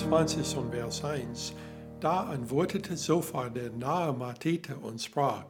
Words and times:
20 0.00 0.56
und 0.56 0.72
Vers 0.72 1.04
1, 1.04 1.52
da 2.00 2.24
antwortete 2.24 2.96
sofort 2.96 3.56
der 3.56 3.70
nahe 3.70 4.12
Matthäus 4.12 4.76
und 4.82 5.00
sprach, 5.00 5.46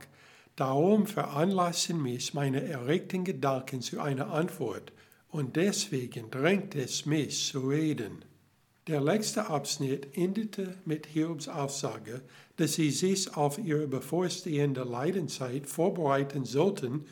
Darum 0.55 1.07
veranlassen 1.07 2.01
mich 2.01 2.35
meine 2.35 2.63
erregten 2.63 3.25
Gedanken 3.25 3.81
zu 3.81 4.01
einer 4.01 4.31
Antwort, 4.33 4.93
und 5.31 5.57
deswegen 5.57 6.31
drängt 6.31 6.75
es 6.75 7.07
mich 7.07 7.47
zu 7.47 7.69
reden. 7.69 8.23
Der 8.87 9.01
letzte 9.01 9.49
Abschnitt 9.49 10.17
endete 10.17 10.75
mit 10.85 11.07
Hiobs 11.07 11.49
Aussage, 11.49 12.21
dass 12.57 12.75
sie 12.75 12.91
sich 12.91 13.35
auf 13.35 13.59
ihre 13.59 13.87
bevorstehende 13.87 14.85
Leidenzeit 14.85 15.67
vorbereiten 15.67 16.45
sollten, 16.45 17.07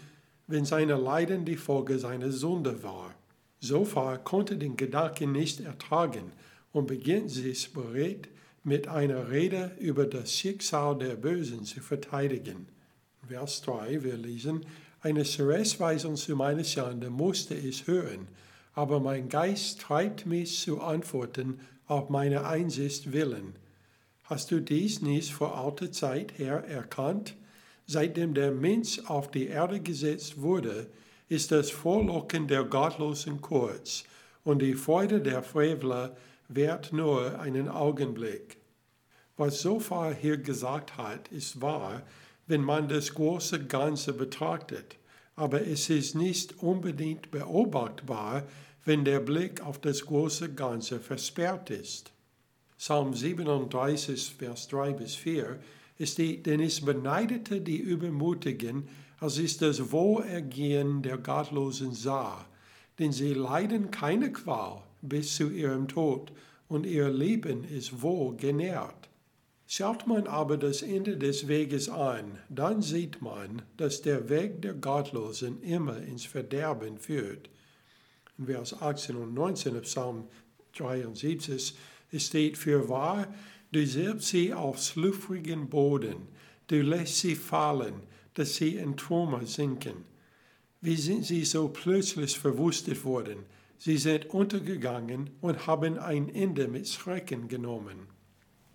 wenn 0.46 0.66
seine 0.66 0.96
Leiden 0.96 1.46
die 1.46 1.56
Folge 1.56 1.98
seiner 1.98 2.30
Sünde 2.30 2.82
war. 2.82 3.14
Sofa 3.58 4.18
konnte 4.18 4.58
den 4.58 4.76
Gedanken 4.76 5.32
nicht 5.32 5.60
ertragen 5.60 6.30
und 6.72 6.86
beginnt 6.86 7.30
sich 7.30 7.72
bereit, 7.72 8.28
mit 8.64 8.86
einer 8.88 9.30
Rede 9.30 9.72
über 9.78 10.06
das 10.06 10.32
Schicksal 10.32 10.96
der 10.96 11.16
Bösen 11.16 11.64
zu 11.64 11.80
verteidigen. 11.80 12.68
Vers 13.28 13.62
3, 13.62 14.04
wir 14.04 14.16
lesen, 14.16 14.64
eine 15.00 15.24
Zurechtweisung 15.24 16.16
zu 16.16 16.36
meiner 16.36 16.62
Schande 16.62 17.10
musste 17.10 17.54
ich 17.54 17.86
hören, 17.88 18.28
aber 18.74 19.00
mein 19.00 19.28
Geist 19.28 19.80
treibt 19.80 20.26
mich 20.26 20.60
zu 20.60 20.80
antworten 20.80 21.60
auf 21.88 22.08
meine 22.08 22.46
Einsicht 22.46 23.12
willen. 23.12 23.54
Hast 24.24 24.50
du 24.50 24.60
dies 24.60 25.02
nicht 25.02 25.32
vor 25.32 25.58
alter 25.58 25.90
Zeit 25.90 26.38
her 26.38 26.64
erkannt? 26.68 27.34
Seitdem 27.86 28.32
der 28.32 28.52
Mensch 28.52 29.00
auf 29.06 29.30
die 29.30 29.48
Erde 29.48 29.80
gesetzt 29.80 30.40
wurde, 30.40 30.86
ist 31.28 31.50
das 31.50 31.70
Vorlocken 31.70 32.46
der 32.46 32.64
Gottlosen 32.64 33.40
kurz 33.40 34.04
und 34.44 34.62
die 34.62 34.74
Freude 34.74 35.20
der 35.20 35.42
Frevler 35.42 36.16
währt 36.54 36.92
nur 36.92 37.38
einen 37.40 37.68
Augenblick. 37.68 38.58
Was 39.36 39.62
Sophar 39.62 40.14
hier 40.14 40.36
gesagt 40.36 40.96
hat, 40.96 41.28
ist 41.28 41.60
wahr, 41.60 42.02
wenn 42.46 42.62
man 42.62 42.88
das 42.88 43.14
große 43.14 43.66
Ganze 43.66 44.12
betrachtet, 44.12 44.96
aber 45.36 45.66
es 45.66 45.88
ist 45.88 46.14
nicht 46.14 46.62
unbedingt 46.62 47.30
beobachtbar, 47.30 48.46
wenn 48.84 49.04
der 49.04 49.20
Blick 49.20 49.60
auf 49.60 49.80
das 49.80 50.04
große 50.04 50.54
Ganze 50.54 51.00
versperrt 51.00 51.70
ist. 51.70 52.12
Psalm 52.76 53.14
37, 53.14 54.34
Vers 54.36 54.68
3 54.68 54.92
bis 54.92 55.14
4 55.14 55.60
ist 55.98 56.18
die, 56.18 56.42
denn 56.42 56.60
es 56.60 56.84
beneidete 56.84 57.60
die 57.60 57.78
Übermutigen, 57.78 58.88
als 59.20 59.38
es 59.38 59.56
das 59.56 59.92
Wohlergehen 59.92 61.00
der 61.02 61.16
Gottlosen 61.16 61.94
sah, 61.94 62.44
denn 62.98 63.12
sie 63.12 63.34
leiden 63.34 63.90
keine 63.90 64.32
Qual 64.32 64.82
bis 65.02 65.36
zu 65.36 65.50
ihrem 65.50 65.88
Tod 65.88 66.32
und 66.68 66.86
ihr 66.86 67.10
Leben 67.10 67.64
ist 67.64 68.00
wohl 68.00 68.36
genährt. 68.36 69.10
Schaut 69.66 70.06
man 70.06 70.26
aber 70.26 70.56
das 70.56 70.82
Ende 70.82 71.16
des 71.16 71.48
Weges 71.48 71.88
an, 71.88 72.38
dann 72.48 72.82
sieht 72.82 73.22
man, 73.22 73.62
dass 73.76 74.02
der 74.02 74.28
Weg 74.28 74.62
der 74.62 74.74
Gottlosen 74.74 75.62
immer 75.62 75.96
ins 75.98 76.24
Verderben 76.24 76.98
führt. 76.98 77.48
In 78.38 78.46
Vers 78.46 78.80
18 78.80 79.16
und 79.16 79.34
19 79.34 79.76
of 79.76 79.82
Psalm 79.82 80.24
73 80.76 81.74
steht 82.16 82.58
für 82.58 82.88
wahr, 82.88 83.32
du 83.72 83.86
selbst 83.86 84.28
sie 84.28 84.52
auf 84.52 84.78
schlüpfrigen 84.78 85.68
Boden, 85.68 86.28
du 86.66 86.82
lässt 86.82 87.18
sie 87.18 87.34
fallen, 87.34 87.94
dass 88.34 88.56
sie 88.56 88.76
in 88.76 88.96
Trümmer 88.96 89.46
sinken. 89.46 90.04
Wie 90.80 90.96
sind 90.96 91.24
sie 91.24 91.44
so 91.44 91.68
plötzlich 91.68 92.38
verwustet 92.38 93.04
worden? 93.04 93.44
Sie 93.84 93.96
sind 93.96 94.30
untergegangen 94.30 95.30
und 95.40 95.66
haben 95.66 95.98
ein 95.98 96.28
Ende 96.28 96.68
mit 96.68 96.86
Schrecken 96.86 97.48
genommen. 97.48 98.06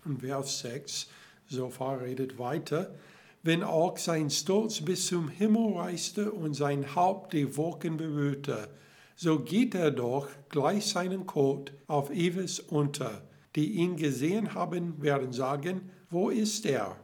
Und 0.04 0.20
Vers 0.20 0.58
6, 0.58 1.08
Sophar 1.46 2.02
redet 2.02 2.38
weiter, 2.38 2.94
wenn 3.42 3.62
auch 3.62 3.96
sein 3.96 4.28
Stolz 4.28 4.82
bis 4.82 5.06
zum 5.06 5.30
Himmel 5.30 5.78
reiste 5.78 6.30
und 6.30 6.52
sein 6.52 6.94
Haupt 6.94 7.32
die 7.32 7.56
Wolken 7.56 7.96
berührte, 7.96 8.68
so 9.16 9.38
geht 9.38 9.74
er 9.74 9.92
doch 9.92 10.28
gleich 10.50 10.84
seinen 10.84 11.24
Kot 11.24 11.72
auf 11.86 12.10
ewig 12.10 12.70
unter. 12.70 13.22
Die 13.56 13.76
ihn 13.76 13.96
gesehen 13.96 14.52
haben, 14.52 15.00
werden 15.00 15.32
sagen, 15.32 15.88
wo 16.10 16.28
ist 16.28 16.66
er? 16.66 16.96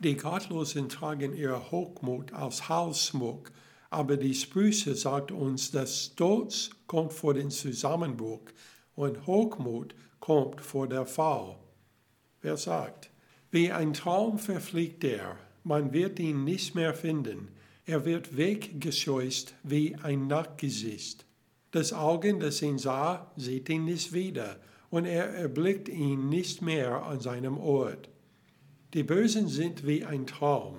Die 0.00 0.16
Gottlosen 0.16 0.88
tragen 0.88 1.34
ihre 1.34 1.70
Hochmut 1.70 2.32
als 2.32 2.68
Halsschmuck, 2.68 3.52
aber 3.90 4.16
die 4.16 4.34
Sprüche 4.34 4.94
sagt 4.94 5.32
uns, 5.32 5.70
dass 5.70 6.06
Stolz 6.06 6.70
kommt 6.86 7.12
vor 7.12 7.34
den 7.34 7.50
Zusammenbruch 7.50 8.42
und 8.94 9.26
Hochmut 9.26 9.94
kommt 10.20 10.60
vor 10.60 10.88
der 10.88 11.06
Fall. 11.06 11.56
Wer 12.40 12.56
sagt, 12.56 13.10
wie 13.50 13.72
ein 13.72 13.94
Traum 13.94 14.38
verfliegt 14.38 15.04
er, 15.04 15.38
man 15.64 15.92
wird 15.92 16.18
ihn 16.18 16.44
nicht 16.44 16.74
mehr 16.74 16.94
finden, 16.94 17.48
er 17.86 18.04
wird 18.04 18.36
weggescheucht 18.36 19.54
wie 19.62 19.96
ein 19.96 20.26
Nachtgesicht. 20.26 21.24
Das 21.70 21.92
Auge, 21.92 22.38
das 22.38 22.60
ihn 22.60 22.78
sah, 22.78 23.32
sieht 23.36 23.68
ihn 23.68 23.84
nicht 23.84 24.12
wieder, 24.12 24.56
und 24.90 25.04
er 25.04 25.28
erblickt 25.28 25.88
ihn 25.88 26.28
nicht 26.28 26.62
mehr 26.62 27.02
an 27.04 27.20
seinem 27.20 27.58
Ort. 27.58 28.08
Die 28.94 29.02
Bösen 29.02 29.48
sind 29.48 29.86
wie 29.86 30.04
ein 30.04 30.26
Traum. 30.26 30.76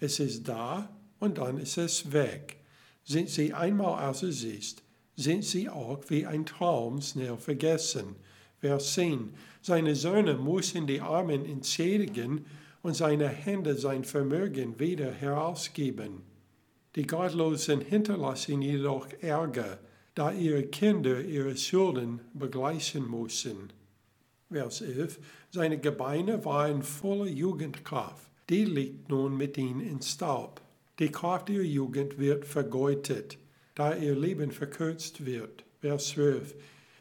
Es 0.00 0.18
ist 0.18 0.48
da 0.48 0.88
und 1.22 1.38
dann 1.38 1.58
ist 1.58 1.78
es 1.78 2.10
weg. 2.12 2.56
Sind 3.04 3.28
sie 3.30 3.54
einmal 3.54 4.08
außer 4.08 4.32
Sicht, 4.32 4.82
sind 5.14 5.44
sie 5.44 5.68
auch 5.68 6.00
wie 6.08 6.26
ein 6.26 6.44
Traum 6.44 7.00
schnell 7.00 7.36
vergessen. 7.36 8.16
Vers 8.58 8.94
10. 8.94 9.32
Seine 9.60 9.94
Söhne 9.94 10.34
müssen 10.34 10.88
die 10.88 11.00
Armen 11.00 11.44
entschädigen 11.44 12.44
und 12.82 12.96
seine 12.96 13.28
Hände 13.28 13.76
sein 13.76 14.02
Vermögen 14.02 14.80
wieder 14.80 15.12
herausgeben. 15.12 16.22
Die 16.96 17.06
Gottlosen 17.06 17.82
hinterlassen 17.82 18.60
jedoch 18.60 19.06
Ärger, 19.20 19.78
da 20.16 20.32
ihre 20.32 20.64
Kinder 20.64 21.20
ihre 21.20 21.56
Schulden 21.56 22.20
begleichen 22.34 23.08
müssen. 23.08 23.72
Vers 24.50 24.80
11. 24.80 25.20
Seine 25.50 25.78
Gebeine 25.78 26.44
waren 26.44 26.82
voller 26.82 27.26
Jugendkraft. 27.26 28.28
Die 28.50 28.64
liegt 28.64 29.08
nun 29.08 29.36
mit 29.36 29.56
ihnen 29.56 29.80
in 29.80 30.02
Staub. 30.02 30.60
Die 30.98 31.10
Kraft 31.10 31.48
ihrer 31.48 31.62
Jugend 31.62 32.18
wird 32.18 32.44
vergeutet, 32.44 33.38
da 33.74 33.94
ihr 33.94 34.14
Leben 34.14 34.50
verkürzt 34.50 35.24
wird. 35.24 35.64
Vers 35.80 36.08
12. 36.08 36.54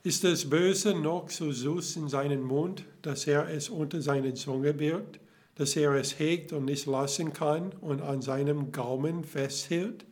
Ist 0.04 0.24
das 0.24 0.50
Böse 0.50 0.96
noch 0.96 1.30
so 1.30 1.52
süß 1.52 1.98
in 1.98 2.08
seinem 2.08 2.42
Mund, 2.42 2.86
dass 3.02 3.28
er 3.28 3.50
es 3.50 3.70
unter 3.70 4.02
seine 4.02 4.34
Zunge 4.34 4.74
birgt, 4.74 5.20
dass 5.56 5.76
er 5.76 5.94
es 5.96 6.18
hegt 6.18 6.54
und 6.54 6.66
nicht 6.66 6.86
lassen 6.86 7.34
kann 7.34 7.74
und 7.82 8.02
an 8.02 8.22
seinem 8.22 8.72
Gaumen 8.72 9.26
festhält? 9.26 10.06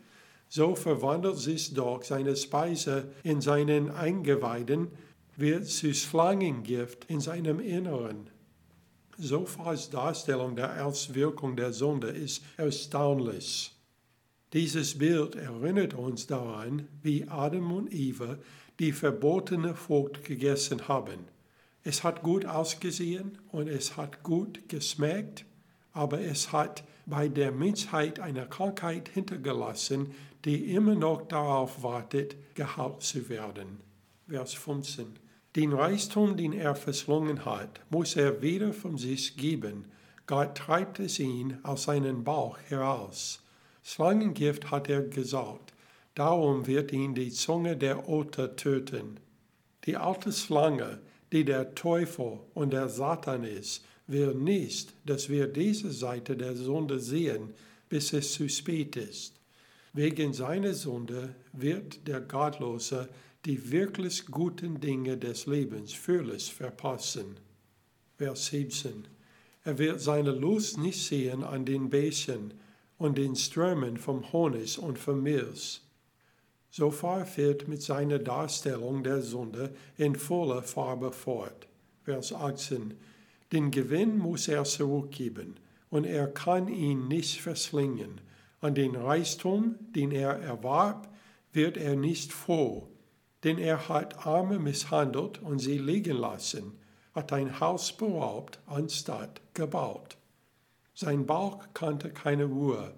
So 0.50 0.76
verwandelt 0.76 1.38
sich 1.38 1.74
doch 1.74 2.04
seine 2.04 2.36
Speise 2.36 3.10
in 3.24 3.40
seinen 3.40 3.92
Eingeweiden, 3.92 4.90
wird 5.38 5.66
zu 5.68 5.94
Schlangengift 5.94 7.06
in 7.06 7.22
seinem 7.22 7.60
Inneren. 7.62 8.30
Sofas 9.22 9.90
Darstellung 9.90 10.56
der 10.56 10.86
Auswirkung 10.86 11.58
der 11.58 11.74
Sünde 11.74 12.08
ist 12.08 12.42
erstaunlich. 12.56 13.76
Dieses 14.54 14.98
Bild 14.98 15.36
erinnert 15.36 15.94
uns 15.94 16.26
daran, 16.26 16.88
wie 17.04 17.28
Adam 17.28 17.74
und 17.74 17.94
Eva 17.94 18.38
die 18.80 18.94
verbotene 18.94 19.76
Frucht 19.76 20.24
gegessen 20.24 20.88
haben. 20.88 21.26
Es 21.84 22.06
hat 22.06 22.24
gut 22.24 22.46
ausgesehen 22.46 23.38
und 23.50 23.68
es 23.68 23.98
hat 23.98 24.24
gut 24.24 24.70
geschmeckt, 24.70 25.44
aber 25.92 26.22
es 26.22 26.54
hat 26.54 26.86
bei 27.06 27.28
der 27.28 27.52
Menschheit 27.52 28.22
eine 28.22 28.48
Krankheit 28.48 29.10
hintergelassen, 29.10 30.14
die 30.46 30.74
immer 30.74 30.96
noch 30.96 31.28
darauf 31.28 31.84
wartet, 31.84 32.38
geheilt 32.56 33.02
zu 33.02 33.28
werden. 33.28 33.82
Vers 34.30 34.54
15. 34.54 35.08
Den 35.56 35.74
Reichtum, 35.74 36.38
den 36.38 36.54
er 36.54 36.76
verschlungen 36.76 37.46
hat, 37.46 37.82
muss 37.90 38.16
er 38.16 38.42
wieder 38.42 38.74
von 38.74 38.98
sich 38.98 39.36
geben. 39.38 39.86
Gott 40.28 40.56
treibt 40.56 41.00
es 41.00 41.20
ihn 41.20 41.58
aus 41.64 41.84
seinem 41.84 42.24
Bauch 42.24 42.58
heraus. 42.68 43.42
Schlangengift 43.84 44.70
hat 44.70 44.90
er 44.90 45.02
gesagt, 45.02 45.74
Darum 46.20 46.68
wird 46.68 46.92
ihn 46.92 47.16
die 47.16 47.32
Zunge 47.32 47.78
der 47.78 48.10
Otter 48.10 48.58
töten. 48.58 49.22
Die 49.86 49.96
alte 49.96 50.34
Schlange, 50.34 51.00
die 51.32 51.46
der 51.46 51.76
Teufel 51.76 52.42
und 52.54 52.74
der 52.74 52.90
Satan 52.90 53.46
ist, 53.46 53.86
will 54.06 54.34
nicht, 54.34 54.92
dass 55.06 55.30
wir 55.30 55.48
diese 55.48 55.94
Seite 55.94 56.36
der 56.36 56.58
Sünde 56.58 57.00
sehen, 57.00 57.54
bis 57.88 58.12
es 58.12 58.34
zu 58.34 58.50
spät 58.50 58.98
ist. 58.98 59.36
Wegen 59.94 60.34
seiner 60.34 60.74
Sünde 60.74 61.36
wird 61.54 62.06
der 62.06 62.20
Gottlose 62.20 63.08
die 63.46 63.72
wirklich 63.72 64.26
guten 64.26 64.80
Dinge 64.80 65.18
des 65.18 65.46
Lebens 65.46 65.94
völlig 65.94 66.54
verpassen. 66.54 67.38
Vers 68.18 68.48
17. 68.48 69.08
Er 69.64 69.78
wird 69.78 70.02
seine 70.02 70.32
Lust 70.32 70.78
nicht 70.78 71.06
sehen 71.06 71.44
an 71.44 71.66
den 71.66 71.90
Bächen 71.90 72.54
und 72.98 73.18
den 73.18 73.36
Strömen 73.36 73.98
vom 73.98 74.32
Honig 74.34 74.78
und 74.80 74.98
vom 75.00 75.24
Milch 75.24 75.82
Sophar 76.72 77.26
fährt 77.26 77.68
mit 77.68 77.82
seiner 77.82 78.20
Darstellung 78.20 79.04
der 79.04 79.22
Sünde 79.22 79.74
in 79.98 80.16
voller 80.16 80.62
Farbe 80.62 81.12
fort. 81.12 81.68
Vers 82.04 82.32
18. 82.32 82.94
Den 83.52 83.72
Gewinn 83.72 84.20
muss 84.20 84.48
er 84.48 84.64
zurückgeben, 84.66 85.56
und 85.90 86.06
er 86.06 86.28
kann 86.28 86.68
ihn 86.68 87.08
nicht 87.08 87.42
verschlingen. 87.42 88.22
An 88.62 88.76
den 88.76 88.96
Reichtum, 88.96 89.76
den 89.96 90.12
er 90.12 90.34
erwarb, 90.34 91.12
wird 91.52 91.78
er 91.78 91.96
nicht 91.96 92.32
froh, 92.32 92.88
denn 93.44 93.58
er 93.58 93.88
hat 93.90 94.26
Arme 94.26 94.60
misshandelt 94.60 95.42
und 95.42 95.60
sie 95.60 95.78
liegen 95.78 96.18
lassen, 96.18 96.74
hat 97.14 97.34
ein 97.34 97.60
Haus 97.60 97.92
beraubt 97.96 98.60
anstatt 98.66 99.42
gebaut. 99.54 100.18
Sein 100.94 101.26
Bauch 101.26 101.66
kannte 101.74 102.10
keine 102.10 102.46
Ruhe, 102.46 102.94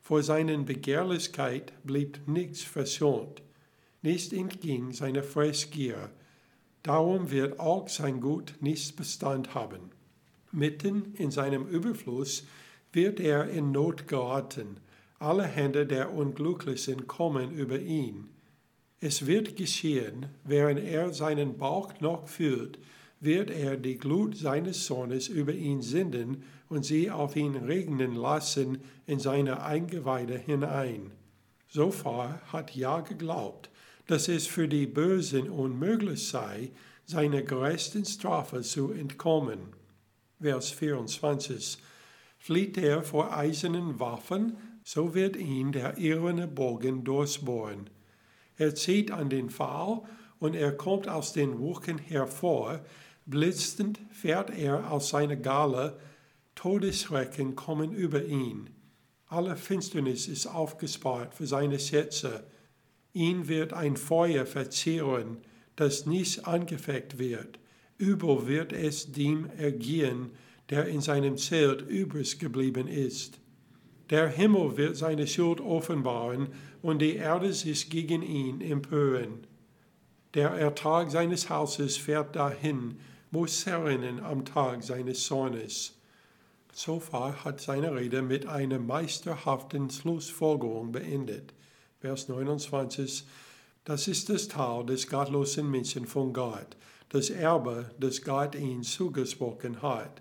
vor 0.00 0.22
seinen 0.22 0.64
Begehrlichkeit 0.64 1.72
blieb 1.84 2.26
nichts 2.26 2.62
verschont, 2.62 3.42
nicht 4.02 4.32
entging 4.32 4.92
seine 4.92 5.22
Fressgier, 5.22 6.10
darum 6.82 7.30
wird 7.30 7.58
auch 7.58 7.88
sein 7.88 8.20
Gut 8.20 8.54
nicht 8.60 8.96
Bestand 8.96 9.54
haben. 9.54 9.90
Mitten 10.52 11.14
in 11.14 11.30
seinem 11.30 11.66
Überfluss 11.66 12.44
wird 12.92 13.18
er 13.18 13.48
in 13.48 13.72
Not 13.72 14.06
geraten, 14.06 14.78
alle 15.18 15.44
Hände 15.44 15.86
der 15.86 16.12
Unglücklichen 16.12 17.06
kommen 17.06 17.50
über 17.50 17.78
ihn. 17.78 18.28
Es 19.06 19.26
wird 19.26 19.56
geschehen, 19.56 20.28
während 20.44 20.80
er 20.80 21.12
seinen 21.12 21.58
Bauch 21.58 21.92
noch 22.00 22.26
füllt, 22.26 22.78
wird 23.20 23.50
er 23.50 23.76
die 23.76 23.98
Glut 23.98 24.34
seines 24.34 24.86
Sohnes 24.86 25.28
über 25.28 25.52
ihn 25.52 25.82
senden 25.82 26.42
und 26.70 26.86
sie 26.86 27.10
auf 27.10 27.36
ihn 27.36 27.54
regnen 27.54 28.14
lassen 28.14 28.78
in 29.04 29.18
seine 29.18 29.62
Eingeweide 29.62 30.38
hinein. 30.38 31.10
So 31.68 31.90
far 31.90 32.40
hat 32.50 32.74
Ja 32.74 33.00
geglaubt, 33.00 33.68
dass 34.06 34.28
es 34.28 34.46
für 34.46 34.68
die 34.68 34.86
Bösen 34.86 35.50
unmöglich 35.50 36.26
sei, 36.26 36.70
seiner 37.04 37.42
gerechten 37.42 38.06
Strafe 38.06 38.62
zu 38.62 38.90
entkommen. 38.90 39.74
Vers 40.40 40.70
24. 40.70 41.76
Flieht 42.38 42.78
er 42.78 43.02
vor 43.02 43.36
eisernen 43.36 44.00
Waffen, 44.00 44.56
so 44.82 45.14
wird 45.14 45.36
ihn 45.36 45.72
der 45.72 45.98
irrende 45.98 46.46
Bogen 46.46 47.04
durchbohren. 47.04 47.90
Er 48.56 48.74
zieht 48.74 49.10
an 49.10 49.30
den 49.30 49.50
Pfahl 49.50 50.02
und 50.38 50.54
er 50.54 50.72
kommt 50.72 51.08
aus 51.08 51.32
den 51.32 51.58
Wuchen 51.58 51.98
hervor, 51.98 52.80
blitzend 53.26 54.00
fährt 54.10 54.50
er 54.50 54.90
aus 54.90 55.08
seiner 55.08 55.36
Galle, 55.36 55.98
Todesschrecken 56.54 57.56
kommen 57.56 57.92
über 57.92 58.24
ihn. 58.24 58.70
Alle 59.26 59.56
Finsternis 59.56 60.28
ist 60.28 60.46
aufgespart 60.46 61.34
für 61.34 61.46
seine 61.46 61.80
Schätze. 61.80 62.46
Ihn 63.12 63.48
wird 63.48 63.72
ein 63.72 63.96
Feuer 63.96 64.46
verzehren, 64.46 65.38
das 65.76 66.06
nicht 66.06 66.46
angefeckt 66.46 67.18
wird. 67.18 67.58
Übel 67.98 68.46
wird 68.46 68.72
es 68.72 69.12
dem 69.12 69.50
ergehen, 69.56 70.30
der 70.70 70.86
in 70.86 71.00
seinem 71.00 71.36
Zelt 71.36 71.82
übrig 71.82 72.38
geblieben 72.38 72.86
ist. 72.86 73.40
Der 74.10 74.28
Himmel 74.28 74.76
wird 74.76 74.96
seine 74.96 75.26
Schuld 75.26 75.60
offenbaren 75.60 76.48
und 76.82 77.00
die 77.00 77.16
Erde 77.16 77.52
sich 77.52 77.88
gegen 77.88 78.22
ihn 78.22 78.60
empören. 78.60 79.46
Der 80.34 80.50
Ertrag 80.50 81.10
seines 81.10 81.48
Hauses 81.48 81.96
fährt 81.96 82.36
dahin, 82.36 82.98
muss 83.30 83.62
zerrinnen 83.62 84.20
am 84.20 84.44
Tag 84.44 84.82
seines 84.82 85.24
Zornes. 85.24 85.94
So 86.72 86.98
far 86.98 87.44
hat 87.44 87.60
seine 87.60 87.94
Rede 87.94 88.20
mit 88.20 88.46
einer 88.46 88.80
meisterhaften 88.80 89.90
Schlussfolgerung 89.90 90.92
beendet. 90.92 91.54
Vers 92.00 92.28
29. 92.28 93.24
Das 93.84 94.08
ist 94.08 94.28
das 94.28 94.48
Teil 94.48 94.84
des 94.84 95.08
gottlosen 95.08 95.70
Menschen 95.70 96.06
von 96.06 96.32
Gott, 96.32 96.76
das 97.10 97.30
Erbe, 97.30 97.90
das 98.00 98.22
Gott 98.22 98.54
ihn 98.54 98.82
zugesprochen 98.82 99.82
hat. 99.82 100.20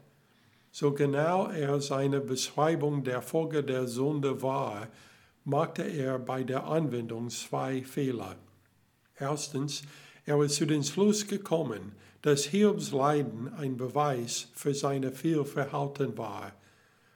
So 0.76 0.92
genau 0.92 1.50
er 1.50 1.80
seine 1.82 2.20
Beschreibung 2.20 3.04
der 3.04 3.22
Folge 3.22 3.64
der 3.64 3.88
Sünde 3.88 4.42
war, 4.42 4.88
machte 5.46 5.84
er 5.84 6.18
bei 6.18 6.42
der 6.42 6.66
Anwendung 6.66 7.30
zwei 7.30 7.84
Fehler. 7.84 8.38
Erstens, 9.20 9.84
er 10.26 10.42
ist 10.42 10.56
zu 10.56 10.66
dem 10.66 10.82
Schluss 10.82 11.28
gekommen, 11.28 11.92
dass 12.24 12.46
Hiobs 12.46 12.92
Leiden 12.92 13.54
ein 13.54 13.78
Beweis 13.78 14.48
für 14.56 14.74
seine 14.74 15.12
Fehlverhalten 15.12 16.18
war. 16.18 16.54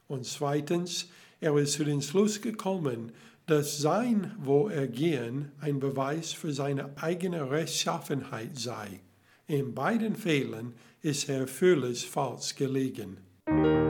Und 0.08 0.28
zweitens, 0.28 1.10
er 1.40 1.58
ist 1.58 1.74
zu 1.74 1.84
dem 1.84 2.04
Schluss 2.04 2.40
gekommen, 2.40 3.12
dass 3.48 3.80
sein 3.80 4.36
Wohlergehen 4.38 5.52
ein 5.62 5.80
Beweis 5.80 6.32
für 6.32 6.54
seine 6.54 6.96
eigene 7.02 7.50
Rechtschaffenheit 7.50 8.60
sei. 8.60 9.00
In 9.48 9.74
beiden 9.74 10.16
Fällen 10.16 10.76
ist 11.02 11.28
er 11.28 11.48
völlig 11.48 12.08
falsch 12.08 12.54
gelegen. 12.56 13.27
Thank 13.48 13.66
you 13.66 13.87